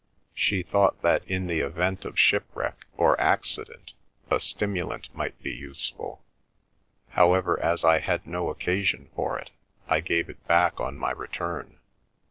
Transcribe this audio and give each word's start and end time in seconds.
She 0.33 0.63
thought 0.63 1.03
that 1.03 1.23
in 1.27 1.45
the 1.45 1.59
event 1.59 2.05
of 2.05 2.17
shipwreck 2.17 2.85
or 2.97 3.21
accident 3.21 3.93
a 4.31 4.39
stimulant 4.39 5.13
might 5.15 5.39
be 5.43 5.51
useful. 5.51 6.23
However, 7.09 7.59
as 7.61 7.85
I 7.85 7.99
had 7.99 8.25
no 8.25 8.49
occasion 8.49 9.11
for 9.15 9.37
it, 9.37 9.51
I 9.87 9.99
gave 9.99 10.27
it 10.27 10.43
back 10.47 10.79
on 10.79 10.97
my 10.97 11.11
return. 11.11 11.77